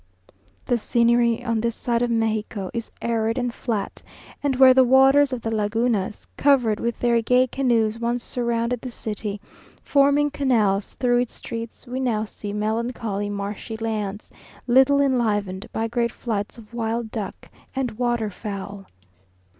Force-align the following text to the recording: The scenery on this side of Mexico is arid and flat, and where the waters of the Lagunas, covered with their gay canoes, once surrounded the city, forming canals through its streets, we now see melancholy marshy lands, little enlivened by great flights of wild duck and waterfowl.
The 0.65 0.79
scenery 0.79 1.43
on 1.43 1.61
this 1.61 1.75
side 1.75 2.01
of 2.01 2.09
Mexico 2.09 2.71
is 2.73 2.89
arid 3.03 3.37
and 3.37 3.53
flat, 3.53 4.01
and 4.41 4.55
where 4.55 4.73
the 4.73 4.83
waters 4.83 5.31
of 5.31 5.43
the 5.43 5.51
Lagunas, 5.51 6.25
covered 6.37 6.79
with 6.79 6.97
their 6.99 7.21
gay 7.21 7.45
canoes, 7.45 7.99
once 7.99 8.23
surrounded 8.23 8.81
the 8.81 8.89
city, 8.89 9.39
forming 9.83 10.31
canals 10.31 10.95
through 10.95 11.19
its 11.19 11.35
streets, 11.35 11.85
we 11.85 11.99
now 11.99 12.25
see 12.25 12.51
melancholy 12.51 13.29
marshy 13.29 13.77
lands, 13.77 14.31
little 14.65 14.99
enlivened 15.01 15.67
by 15.71 15.87
great 15.87 16.11
flights 16.11 16.57
of 16.57 16.73
wild 16.73 17.11
duck 17.11 17.47
and 17.75 17.91
waterfowl. 17.99 18.87